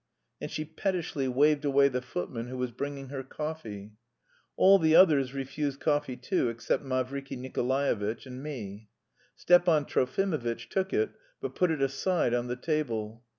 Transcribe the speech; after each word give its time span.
And 0.41 0.49
she 0.49 0.65
pettishly 0.65 1.27
waved 1.27 1.63
away 1.63 1.87
the 1.87 2.01
footman 2.01 2.47
who 2.47 2.57
was 2.57 2.71
bringing 2.71 3.09
her 3.09 3.21
coffee. 3.21 3.91
(All 4.57 4.79
the 4.79 4.95
others 4.95 5.35
refused 5.35 5.79
coffee 5.79 6.15
too 6.15 6.49
except 6.49 6.83
Mavriky 6.83 7.37
Nikolaevitch 7.37 8.25
and 8.25 8.41
me. 8.41 8.89
Stepan 9.35 9.85
Trofimovitch 9.85 10.69
took 10.69 10.91
it, 10.91 11.11
but 11.39 11.53
put 11.53 11.69
it 11.69 11.83
aside 11.83 12.33
on 12.33 12.47
the 12.47 12.55
table. 12.55 13.23